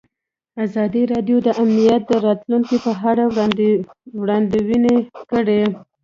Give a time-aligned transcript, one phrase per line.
[0.65, 3.23] ازادي راډیو د امنیت د راتلونکې په اړه
[4.21, 4.95] وړاندوینې
[5.31, 5.61] کړې.